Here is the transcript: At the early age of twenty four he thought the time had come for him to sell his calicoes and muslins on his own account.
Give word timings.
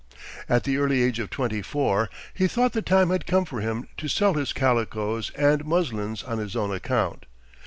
At 0.49 0.63
the 0.63 0.77
early 0.77 1.03
age 1.03 1.19
of 1.19 1.29
twenty 1.29 1.61
four 1.61 2.09
he 2.33 2.47
thought 2.47 2.73
the 2.73 2.81
time 2.81 3.11
had 3.11 3.27
come 3.27 3.45
for 3.45 3.61
him 3.61 3.87
to 3.97 4.07
sell 4.07 4.33
his 4.33 4.51
calicoes 4.51 5.29
and 5.35 5.63
muslins 5.63 6.23
on 6.23 6.39
his 6.39 6.55
own 6.55 6.71
account. 6.73 7.27